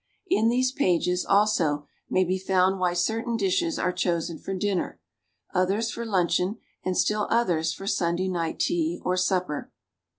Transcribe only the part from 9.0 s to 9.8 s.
or supper.